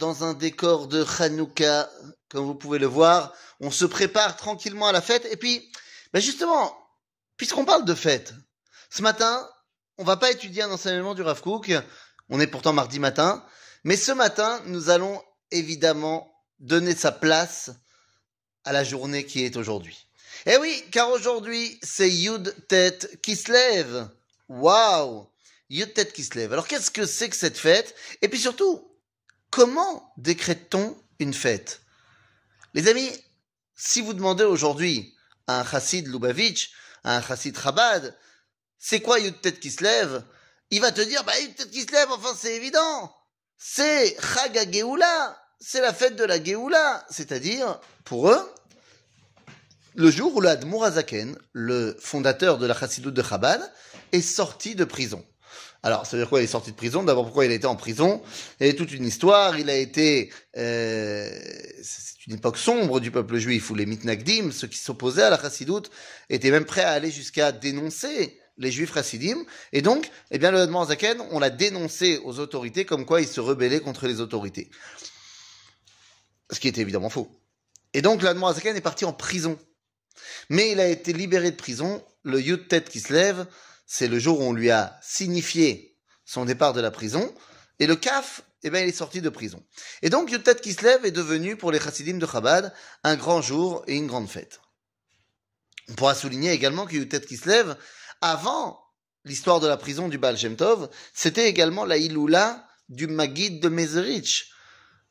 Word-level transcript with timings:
dans 0.00 0.24
un 0.24 0.34
décor 0.34 0.88
de 0.88 1.04
Hanouka, 1.18 1.88
comme 2.28 2.46
vous 2.46 2.56
pouvez 2.56 2.80
le 2.80 2.86
voir. 2.86 3.32
On 3.60 3.70
se 3.70 3.84
prépare 3.84 4.36
tranquillement 4.36 4.88
à 4.88 4.92
la 4.92 5.02
fête. 5.02 5.28
Et 5.30 5.36
puis, 5.36 5.70
ben 6.12 6.20
justement, 6.20 6.76
puisqu'on 7.36 7.64
parle 7.64 7.84
de 7.84 7.94
fête, 7.94 8.34
ce 8.90 9.02
matin, 9.02 9.48
on 9.98 10.04
va 10.04 10.16
pas 10.16 10.32
étudier 10.32 10.62
un 10.62 10.70
enseignement 10.70 11.14
du 11.14 11.22
Rav 11.22 11.40
Kook. 11.42 11.70
On 12.30 12.40
est 12.40 12.48
pourtant 12.48 12.72
mardi 12.72 12.98
matin. 12.98 13.44
Mais 13.84 13.96
ce 13.96 14.12
matin, 14.12 14.60
nous 14.66 14.90
allons 14.90 15.22
évidemment 15.50 16.32
donner 16.58 16.96
sa 16.96 17.12
place 17.12 17.70
à 18.64 18.72
la 18.72 18.82
journée 18.82 19.24
qui 19.26 19.44
est 19.44 19.56
aujourd'hui. 19.56 20.08
Eh 20.46 20.56
oui, 20.56 20.82
car 20.90 21.10
aujourd'hui, 21.10 21.78
c'est 21.82 22.10
Yud 22.10 22.54
Tet 22.68 22.98
qui 23.22 23.36
se 23.36 23.52
lève. 23.52 24.08
Waouh 24.48 25.28
Yud 25.68 25.92
Tet 25.92 26.06
qui 26.06 26.24
se 26.24 26.34
lève. 26.34 26.52
Alors 26.52 26.66
qu'est-ce 26.66 26.90
que 26.90 27.04
c'est 27.04 27.28
que 27.28 27.36
cette 27.36 27.58
fête? 27.58 27.94
Et 28.22 28.28
puis 28.28 28.40
surtout, 28.40 28.89
comment 29.50 30.12
décrète-t-on 30.16 30.96
une 31.18 31.34
fête? 31.34 31.82
Les 32.74 32.88
amis, 32.88 33.10
si 33.74 34.00
vous 34.00 34.14
demandez 34.14 34.44
aujourd'hui 34.44 35.14
à 35.46 35.60
un 35.60 35.64
chassid 35.64 36.06
Lubavitch, 36.06 36.70
à 37.04 37.16
un 37.16 37.22
chassid 37.22 37.58
Chabad, 37.58 38.16
c'est 38.78 39.00
quoi 39.00 39.18
Yud 39.18 39.40
Tet 39.40 39.54
qui 39.54 39.70
se 39.70 39.82
lève? 39.82 40.24
Il 40.70 40.80
va 40.80 40.92
te 40.92 41.00
dire, 41.00 41.24
bah 41.24 41.38
Yud 41.40 41.54
Tet 41.56 41.68
qui 41.68 41.82
se 41.82 41.92
lève, 41.92 42.10
enfin 42.10 42.34
c'est 42.36 42.54
évident. 42.54 43.14
C'est 43.58 44.16
Chag 44.20 44.72
Geoula, 44.72 45.38
c'est 45.60 45.80
la 45.80 45.92
fête 45.92 46.16
de 46.16 46.24
la 46.24 46.42
Geoula, 46.42 47.04
c'est-à-dire, 47.10 47.80
pour 48.04 48.30
eux, 48.30 48.54
le 49.96 50.10
jour 50.10 50.34
où 50.36 50.40
l'Admour 50.40 50.84
Azaken, 50.84 51.36
le 51.52 51.96
fondateur 52.00 52.56
de 52.58 52.66
la 52.66 52.78
Chassidut 52.78 53.12
de 53.12 53.22
Chabad, 53.22 53.60
est 54.12 54.22
sorti 54.22 54.74
de 54.74 54.84
prison. 54.84 55.26
Alors, 55.82 56.04
ça 56.04 56.16
veut 56.16 56.22
dire 56.22 56.28
quoi 56.28 56.40
Il 56.40 56.44
est 56.44 56.48
sorti 56.48 56.70
de 56.72 56.76
prison? 56.76 57.02
D'abord, 57.02 57.24
pourquoi 57.24 57.46
il 57.46 57.50
a 57.50 57.54
été 57.54 57.66
en 57.66 57.76
prison? 57.76 58.22
A 58.60 58.72
toute 58.72 58.92
une 58.92 59.06
histoire. 59.06 59.58
Il 59.58 59.70
a 59.70 59.76
été... 59.76 60.30
Euh, 60.56 61.30
c'est 61.82 62.26
une 62.26 62.34
époque 62.34 62.58
sombre 62.58 63.00
du 63.00 63.10
peuple 63.10 63.38
juif 63.38 63.70
où 63.70 63.74
les 63.74 63.86
mitnagdim, 63.86 64.50
ceux 64.50 64.68
qui 64.68 64.78
s'opposaient 64.78 65.22
à 65.22 65.30
la 65.30 65.40
Chassidut, 65.40 65.88
étaient 66.28 66.50
même 66.50 66.66
prêts 66.66 66.82
à 66.82 66.90
aller 66.90 67.10
jusqu'à 67.10 67.52
dénoncer 67.52 68.38
les 68.58 68.70
juifs 68.70 68.92
chassidim. 68.92 69.44
Et 69.72 69.82
donc, 69.82 70.10
eh 70.30 70.38
bien, 70.38 70.50
le 70.50 70.58
Azaken, 70.58 71.20
on 71.30 71.40
l'a 71.40 71.50
dénoncé 71.50 72.20
aux 72.24 72.38
autorités 72.38 72.84
comme 72.84 73.06
quoi 73.06 73.22
il 73.22 73.26
se 73.26 73.40
rebellait 73.40 73.80
contre 73.80 74.06
les 74.06 74.20
autorités. 74.20 74.70
Ce 76.50 76.60
qui 76.60 76.68
était 76.68 76.82
évidemment 76.82 77.10
faux. 77.10 77.30
Et 77.94 78.02
donc, 78.02 78.22
l'Admour 78.22 78.50
Azaken 78.50 78.76
est 78.76 78.82
parti 78.82 79.04
en 79.04 79.12
prison. 79.12 79.58
Mais 80.50 80.72
il 80.72 80.80
a 80.80 80.86
été 80.86 81.12
libéré 81.12 81.50
de 81.50 81.56
prison. 81.56 82.04
Le 82.22 82.40
Yud 82.40 82.68
Tête 82.68 82.90
qui 82.90 83.00
se 83.00 83.12
lève, 83.12 83.46
c'est 83.92 84.06
le 84.06 84.20
jour 84.20 84.38
où 84.38 84.44
on 84.44 84.52
lui 84.52 84.70
a 84.70 84.96
signifié 85.02 85.98
son 86.24 86.44
départ 86.44 86.72
de 86.74 86.80
la 86.80 86.92
prison. 86.92 87.34
Et 87.80 87.88
le 87.88 87.96
Kaf, 87.96 88.42
eh 88.62 88.70
bien, 88.70 88.82
il 88.82 88.88
est 88.88 88.92
sorti 88.92 89.20
de 89.20 89.28
prison. 89.28 89.64
Et 90.00 90.10
donc, 90.10 90.30
se 90.30 90.84
lève 90.84 91.04
est 91.04 91.10
devenu, 91.10 91.56
pour 91.56 91.72
les 91.72 91.80
chassidim 91.80 92.18
de 92.18 92.26
Chabad, 92.26 92.72
un 93.02 93.16
grand 93.16 93.42
jour 93.42 93.82
et 93.88 93.96
une 93.96 94.06
grande 94.06 94.28
fête. 94.28 94.60
On 95.88 95.94
pourra 95.94 96.14
souligner 96.14 96.52
également 96.52 96.86
que 96.86 96.94
se 96.94 97.48
lève, 97.48 97.76
avant 98.20 98.80
l'histoire 99.24 99.58
de 99.58 99.66
la 99.66 99.76
prison 99.76 100.08
du 100.08 100.18
Baal 100.18 100.38
Shem 100.38 100.54
Tov, 100.54 100.88
c'était 101.12 101.48
également 101.48 101.84
la 101.84 101.96
Iloula 101.96 102.64
du 102.90 103.08
Magid 103.08 103.60
de 103.60 103.68
Mezrich. 103.68 104.52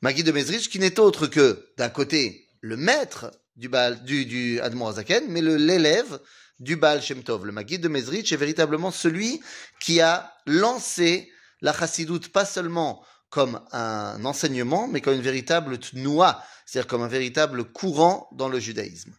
Magid 0.02 0.26
de 0.26 0.32
Mezrich 0.32 0.70
qui 0.70 0.80
n'est 0.80 1.02
autre 1.02 1.28
que, 1.28 1.70
d'un 1.76 1.90
côté, 1.90 2.48
le 2.62 2.78
maître 2.78 3.30
du, 3.60 3.68
Baal, 3.68 4.04
du, 4.04 4.26
du 4.26 4.60
Azaken, 4.62 5.26
mais 5.28 5.42
l'élève 5.42 6.20
du 6.60 6.78
Baal 6.78 7.02
Shem 7.02 7.24
Tov. 7.24 7.46
Le 7.46 7.52
Magid 7.52 7.82
de 7.82 7.90
Mezrich 7.90 8.32
est 8.32 8.38
véritablement 8.38 8.90
celui 8.90 9.42
qui 9.82 10.00
a 10.00 10.34
lancé 10.46 11.30
la 11.62 11.74
chassidoute 11.74 12.30
pas 12.30 12.46
seulement 12.46 13.04
comme 13.30 13.62
un 13.74 14.24
enseignement, 14.24 14.88
mais 14.88 15.02
comme 15.02 15.14
une 15.14 15.22
véritable 15.22 15.78
tnoua, 15.78 16.44
c'est-à-dire 16.66 16.88
comme 16.88 17.04
un 17.04 17.10
véritable 17.10 17.66
courant 17.66 18.30
dans 18.32 18.48
le 18.48 18.60
judaïsme. 18.60 19.14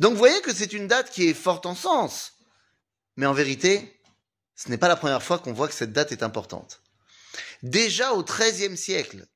Donc 0.00 0.12
vous 0.12 0.18
voyez 0.18 0.40
que 0.40 0.54
c'est 0.54 0.72
une 0.72 0.88
date 0.88 1.10
qui 1.10 1.28
est 1.28 1.34
forte 1.34 1.66
en 1.66 1.74
sens, 1.74 2.32
mais 3.16 3.26
en 3.26 3.34
vérité, 3.34 4.00
ce 4.56 4.70
n'est 4.70 4.78
pas 4.78 4.88
la 4.88 4.96
première 4.96 5.22
fois 5.22 5.38
qu'on 5.38 5.52
voit 5.52 5.68
que 5.68 5.74
cette 5.74 5.92
date 5.92 6.12
est 6.12 6.22
importante. 6.22 6.80
Déjà 7.62 8.14
au 8.14 8.24
XIIIe 8.24 8.76
siècle, 8.76 9.26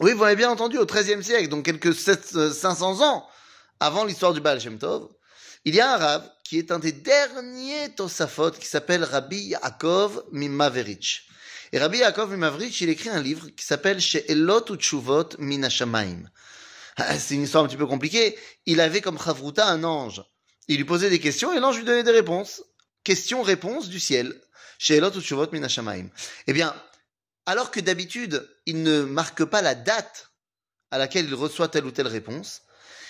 oui, 0.00 0.12
vous 0.12 0.24
avez 0.24 0.36
bien 0.36 0.50
entendu, 0.50 0.78
au 0.78 0.86
XIIIe 0.86 1.22
siècle, 1.22 1.48
donc 1.48 1.64
quelques 1.64 1.94
7, 1.94 2.52
500 2.52 3.02
ans 3.02 3.28
avant 3.80 4.04
l'histoire 4.04 4.32
du 4.32 4.40
Baal 4.40 4.60
Shem 4.60 4.78
Tov, 4.78 5.08
il 5.64 5.74
y 5.74 5.80
a 5.80 5.94
un 5.94 5.96
rave 5.96 6.30
qui 6.44 6.58
est 6.58 6.70
un 6.70 6.78
des 6.78 6.92
derniers 6.92 7.94
Tosafot 7.94 8.52
qui 8.52 8.66
s'appelle 8.66 9.04
Rabbi 9.04 9.36
Yaakov 9.36 10.24
Mimaverich. 10.32 11.28
Et 11.72 11.78
Rabbi 11.78 11.98
Yaakov 11.98 12.30
Mimaverich, 12.30 12.80
il 12.80 12.88
écrit 12.88 13.10
un 13.10 13.20
livre 13.20 13.48
qui 13.50 13.64
s'appelle 13.64 14.00
She'elot 14.00 14.72
Utshuvot 14.72 15.30
Minashamaim. 15.38 16.22
C'est 17.18 17.34
une 17.34 17.42
histoire 17.42 17.64
un 17.64 17.68
petit 17.68 17.76
peu 17.76 17.86
compliquée. 17.86 18.38
Il 18.66 18.80
avait 18.80 19.00
comme 19.00 19.18
Chavruta 19.18 19.66
un 19.68 19.84
ange. 19.84 20.22
Il 20.68 20.78
lui 20.78 20.84
posait 20.84 21.10
des 21.10 21.20
questions 21.20 21.52
et 21.52 21.60
l'ange 21.60 21.76
lui 21.76 21.84
donnait 21.84 22.02
des 22.02 22.10
réponses. 22.10 22.62
Questions-réponses 23.04 23.88
du 23.88 24.00
ciel. 24.00 24.34
She'elot 24.78 25.10
Utshuvot 25.10 25.48
Minashamaim. 25.52 26.08
Eh 26.46 26.52
bien, 26.52 26.74
alors 27.48 27.70
que 27.70 27.80
d'habitude, 27.80 28.46
il 28.66 28.82
ne 28.82 29.04
marque 29.04 29.42
pas 29.42 29.62
la 29.62 29.74
date 29.74 30.32
à 30.90 30.98
laquelle 30.98 31.24
il 31.24 31.34
reçoit 31.34 31.68
telle 31.68 31.86
ou 31.86 31.90
telle 31.90 32.06
réponse, 32.06 32.60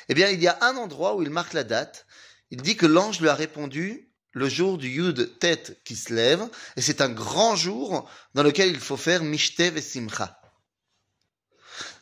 eh 0.08 0.14
bien, 0.14 0.28
il 0.28 0.40
y 0.40 0.46
a 0.46 0.56
un 0.60 0.76
endroit 0.76 1.16
où 1.16 1.22
il 1.22 1.30
marque 1.30 1.54
la 1.54 1.64
date. 1.64 2.06
Il 2.52 2.62
dit 2.62 2.76
que 2.76 2.86
l'ange 2.86 3.20
lui 3.20 3.28
a 3.28 3.34
répondu 3.34 4.12
le 4.30 4.48
jour 4.48 4.78
du 4.78 4.90
Yud 4.90 5.40
tête 5.40 5.82
qui 5.82 5.96
se 5.96 6.14
lève, 6.14 6.48
et 6.76 6.82
c'est 6.82 7.00
un 7.00 7.08
grand 7.08 7.56
jour 7.56 8.08
dans 8.34 8.44
lequel 8.44 8.68
il 8.68 8.78
faut 8.78 8.96
faire 8.96 9.24
Mishtev 9.24 9.76
et 9.76 9.82
Simcha. 9.82 10.40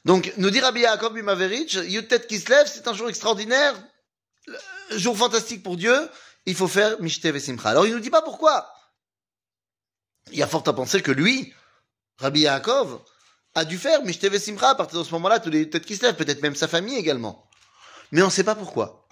Donc, 0.05 0.31
nous 0.37 0.51
dit 0.51 0.61
Rabbi 0.61 0.81
Yaakov 0.81 1.15
Bimaverich, 1.15 1.73
Yud 1.73 2.07
tête 2.07 2.27
qui 2.27 2.39
se 2.39 2.51
lève, 2.51 2.71
c'est 2.71 2.87
un 2.87 2.93
jour 2.93 3.09
extraordinaire, 3.09 3.83
jour 4.91 5.17
fantastique 5.17 5.63
pour 5.63 5.79
Dieu, 5.79 5.97
il 6.45 6.55
faut 6.55 6.69
faire 6.69 7.01
Mishtev 7.01 7.37
et 7.37 7.41
Simcha. 7.41 7.71
Alors, 7.71 7.87
il 7.87 7.95
nous 7.95 8.01
dit 8.01 8.11
pas 8.11 8.21
pourquoi. 8.21 8.71
Il 10.33 10.39
y 10.39 10.43
a 10.43 10.47
fort 10.47 10.65
à 10.67 10.75
penser 10.75 11.01
que 11.01 11.13
lui, 11.13 11.55
Rabbi 12.19 12.41
Yaakov 12.41 13.03
a 13.55 13.65
dû 13.65 13.79
faire 13.79 14.03
Mishteve 14.03 14.39
Simcha 14.39 14.71
à 14.71 14.75
partir 14.75 14.99
de 14.99 15.05
ce 15.05 15.13
moment-là, 15.13 15.41
tous 15.41 15.51
les 15.51 15.69
têtes 15.71 15.87
qui 15.87 15.97
se 15.97 16.03
lèvent, 16.03 16.17
peut-être 16.17 16.43
même 16.43 16.55
sa 16.55 16.69
famille 16.69 16.97
également. 16.97 17.49
Mais 18.13 18.23
on 18.23 18.27
ne 18.27 18.31
sait 18.31 18.45
pas 18.45 18.55
pourquoi. 18.55 19.09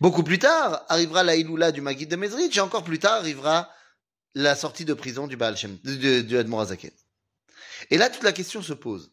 Beaucoup 0.00 0.22
plus 0.22 0.38
tard 0.38 0.84
arrivera 0.88 1.22
la 1.22 1.36
Iloula 1.36 1.72
du 1.72 1.80
Magid 1.80 2.08
de 2.08 2.16
Mezrich, 2.16 2.56
et 2.56 2.60
encore 2.60 2.84
plus 2.84 2.98
tard 2.98 3.14
arrivera 3.14 3.70
la 4.34 4.54
sortie 4.54 4.84
de 4.84 4.94
prison 4.94 5.26
du 5.26 5.36
Baal 5.36 5.56
Shem, 5.56 5.78
du, 5.82 6.22
du 6.22 6.38
Admorazaken. 6.38 6.92
Et 7.90 7.98
là, 7.98 8.08
toute 8.08 8.22
la 8.22 8.32
question 8.32 8.62
se 8.62 8.72
pose. 8.72 9.10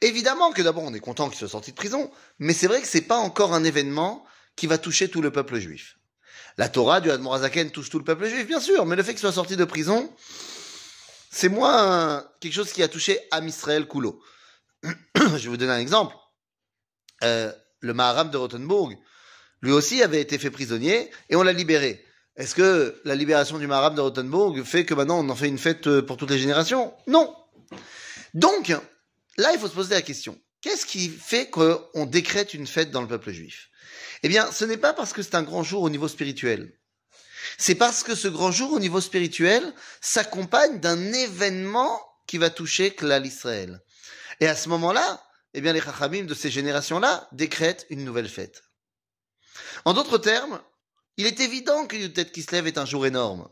Évidemment 0.00 0.52
que 0.52 0.62
d'abord, 0.62 0.84
on 0.84 0.94
est 0.94 1.00
content 1.00 1.28
qu'il 1.28 1.38
soit 1.38 1.48
sorti 1.48 1.72
de 1.72 1.76
prison, 1.76 2.10
mais 2.38 2.54
c'est 2.54 2.66
vrai 2.66 2.80
que 2.80 2.88
c'est 2.88 3.02
pas 3.02 3.18
encore 3.18 3.52
un 3.52 3.64
événement 3.64 4.24
qui 4.56 4.66
va 4.66 4.78
toucher 4.78 5.08
tout 5.08 5.20
le 5.20 5.30
peuple 5.30 5.58
juif. 5.58 5.98
La 6.56 6.68
Torah 6.68 7.00
du 7.00 7.10
Admorazaken 7.10 7.70
touche 7.70 7.90
tout 7.90 7.98
le 7.98 8.04
peuple 8.04 8.26
juif, 8.28 8.46
bien 8.46 8.60
sûr, 8.60 8.86
mais 8.86 8.96
le 8.96 9.02
fait 9.02 9.12
qu'il 9.12 9.20
soit 9.20 9.32
sorti 9.32 9.56
de 9.56 9.64
prison, 9.64 10.10
c'est 11.30 11.48
moins 11.48 12.28
quelque 12.40 12.52
chose 12.52 12.72
qui 12.72 12.82
a 12.82 12.88
touché 12.88 13.18
Am 13.30 13.46
Israël 13.46 13.86
Kulo. 13.86 14.20
Je 14.84 15.20
vais 15.20 15.48
vous 15.48 15.56
donner 15.56 15.72
un 15.72 15.78
exemple. 15.78 16.14
Euh, 17.22 17.52
le 17.80 17.94
Maharam 17.94 18.30
de 18.30 18.36
Rothenburg, 18.36 18.96
lui 19.62 19.72
aussi 19.72 20.02
avait 20.02 20.20
été 20.20 20.38
fait 20.38 20.50
prisonnier 20.50 21.10
et 21.28 21.36
on 21.36 21.42
l'a 21.42 21.52
libéré. 21.52 22.04
Est-ce 22.36 22.54
que 22.54 23.00
la 23.04 23.14
libération 23.14 23.58
du 23.58 23.66
Maharam 23.66 23.94
de 23.94 24.00
Rothenburg 24.00 24.62
fait 24.64 24.84
que 24.84 24.94
maintenant 24.94 25.20
on 25.20 25.28
en 25.28 25.36
fait 25.36 25.48
une 25.48 25.58
fête 25.58 25.86
euh, 25.86 26.02
pour 26.02 26.16
toutes 26.16 26.30
les 26.30 26.38
générations? 26.38 26.92
Non. 27.06 27.34
Donc, 28.34 28.68
là, 29.36 29.52
il 29.52 29.58
faut 29.58 29.68
se 29.68 29.74
poser 29.74 29.94
la 29.94 30.02
question. 30.02 30.38
Qu'est-ce 30.62 30.86
qui 30.86 31.08
fait 31.08 31.48
qu'on 31.48 32.06
décrète 32.06 32.54
une 32.54 32.66
fête 32.66 32.90
dans 32.90 33.02
le 33.02 33.08
peuple 33.08 33.30
juif? 33.30 33.70
Eh 34.22 34.28
bien, 34.28 34.50
ce 34.52 34.64
n'est 34.64 34.76
pas 34.76 34.92
parce 34.92 35.12
que 35.12 35.22
c'est 35.22 35.34
un 35.34 35.42
grand 35.42 35.62
jour 35.62 35.82
au 35.82 35.90
niveau 35.90 36.08
spirituel. 36.08 36.72
C'est 37.58 37.74
parce 37.74 38.02
que 38.02 38.14
ce 38.14 38.28
grand 38.28 38.52
jour 38.52 38.72
au 38.72 38.78
niveau 38.78 39.00
spirituel 39.00 39.74
s'accompagne 40.00 40.80
d'un 40.80 41.12
événement 41.12 42.00
qui 42.26 42.38
va 42.38 42.50
toucher 42.50 42.94
Klal 42.94 43.26
Israël. 43.26 43.82
Et 44.40 44.46
à 44.46 44.56
ce 44.56 44.68
moment-là, 44.68 45.22
eh 45.54 45.60
bien, 45.60 45.72
les 45.72 45.80
Chachamim 45.80 46.24
de 46.24 46.34
ces 46.34 46.50
générations-là 46.50 47.28
décrètent 47.32 47.86
une 47.90 48.04
nouvelle 48.04 48.28
fête. 48.28 48.62
En 49.84 49.92
d'autres 49.94 50.18
termes, 50.18 50.60
il 51.16 51.26
est 51.26 51.40
évident 51.40 51.86
que 51.86 51.96
Yutet 51.96 52.26
Kislev 52.26 52.66
est 52.66 52.78
un 52.78 52.86
jour 52.86 53.04
énorme. 53.06 53.48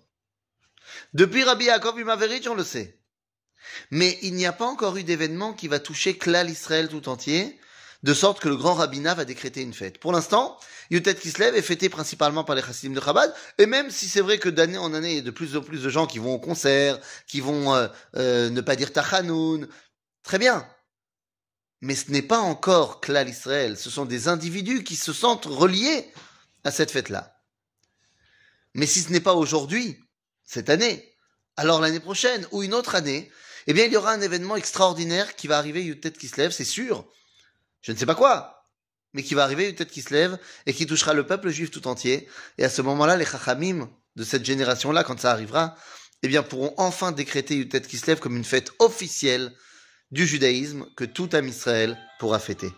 Depuis 1.12 1.44
Rabbi 1.44 1.66
Yaakov 1.66 2.00
Imaverich, 2.00 2.48
on 2.48 2.54
le 2.54 2.64
sait. 2.64 2.98
Mais 3.90 4.18
il 4.22 4.34
n'y 4.34 4.46
a 4.46 4.52
pas 4.52 4.66
encore 4.66 4.96
eu 4.96 5.04
d'événement 5.04 5.52
qui 5.52 5.68
va 5.68 5.80
toucher 5.80 6.16
Klal 6.16 6.48
Israël 6.48 6.88
tout 6.88 7.08
entier, 7.08 7.58
de 8.02 8.14
sorte 8.14 8.40
que 8.40 8.48
le 8.48 8.56
grand 8.56 8.74
rabbinat 8.74 9.14
va 9.14 9.24
décréter 9.24 9.60
une 9.60 9.74
fête. 9.74 9.98
Pour 9.98 10.12
l'instant, 10.12 10.58
Yutet 10.90 11.16
Kislev 11.16 11.56
est 11.56 11.62
fêté 11.62 11.88
principalement 11.88 12.44
par 12.44 12.54
les 12.54 12.62
chassidim 12.62 12.94
de 12.94 13.00
Chabad, 13.00 13.34
et 13.58 13.66
même 13.66 13.90
si 13.90 14.08
c'est 14.08 14.20
vrai 14.20 14.38
que 14.38 14.48
d'année 14.48 14.78
en 14.78 14.94
année, 14.94 15.10
il 15.10 15.16
y 15.16 15.20
a 15.20 15.22
de 15.22 15.30
plus 15.30 15.56
en 15.56 15.62
plus 15.62 15.82
de 15.82 15.88
gens 15.88 16.06
qui 16.06 16.18
vont 16.18 16.34
au 16.34 16.38
concert, 16.38 17.00
qui 17.26 17.40
vont 17.40 17.74
euh, 17.74 17.88
euh, 18.16 18.50
ne 18.50 18.60
pas 18.60 18.76
dire 18.76 18.92
Tachanoun, 18.92 19.68
très 20.22 20.38
bien. 20.38 20.66
Mais 21.80 21.94
ce 21.94 22.10
n'est 22.10 22.22
pas 22.22 22.40
encore 22.40 23.00
Klal 23.00 23.28
Israël, 23.28 23.76
ce 23.76 23.90
sont 23.90 24.04
des 24.04 24.28
individus 24.28 24.84
qui 24.84 24.96
se 24.96 25.12
sentent 25.12 25.46
reliés 25.46 26.06
à 26.64 26.70
cette 26.70 26.90
fête-là. 26.90 27.36
Mais 28.74 28.86
si 28.86 29.00
ce 29.00 29.10
n'est 29.10 29.20
pas 29.20 29.34
aujourd'hui, 29.34 29.98
cette 30.44 30.70
année, 30.70 31.14
alors 31.56 31.80
l'année 31.80 32.00
prochaine 32.00 32.46
ou 32.52 32.62
une 32.62 32.74
autre 32.74 32.94
année, 32.94 33.30
eh 33.66 33.74
bien, 33.74 33.84
il 33.84 33.92
y 33.92 33.96
aura 33.96 34.12
un 34.12 34.20
événement 34.20 34.56
extraordinaire 34.56 35.36
qui 35.36 35.46
va 35.46 35.58
arriver, 35.58 35.82
se 36.02 36.36
lève, 36.36 36.52
c'est 36.52 36.64
sûr. 36.64 37.06
Je 37.82 37.92
ne 37.92 37.96
sais 37.96 38.06
pas 38.06 38.14
quoi, 38.14 38.64
mais 39.12 39.22
qui 39.22 39.34
va 39.34 39.44
arriver, 39.44 39.68
Yutet 39.68 39.86
qui 39.86 40.02
se 40.02 40.12
lève, 40.12 40.38
et 40.66 40.74
qui 40.74 40.86
touchera 40.86 41.14
le 41.14 41.26
peuple 41.26 41.50
juif 41.50 41.70
tout 41.70 41.88
entier. 41.88 42.28
Et 42.58 42.64
à 42.64 42.70
ce 42.70 42.82
moment-là, 42.82 43.16
les 43.16 43.24
chachamim 43.24 43.88
de 44.16 44.24
cette 44.24 44.44
génération-là, 44.44 45.04
quand 45.04 45.20
ça 45.20 45.30
arrivera, 45.30 45.76
eh 46.22 46.28
bien, 46.28 46.42
pourront 46.42 46.74
enfin 46.76 47.12
décréter 47.12 47.56
Yutet 47.56 47.82
qui 47.82 47.98
se 47.98 48.06
lève 48.06 48.18
comme 48.18 48.36
une 48.36 48.44
fête 48.44 48.72
officielle 48.78 49.54
du 50.10 50.26
judaïsme 50.26 50.86
que 50.96 51.04
tout 51.04 51.28
âme 51.32 51.48
Israël 51.48 51.98
pourra 52.18 52.38
fêter. 52.38 52.70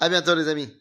À 0.00 0.08
bientôt, 0.08 0.34
les 0.34 0.48
amis. 0.48 0.72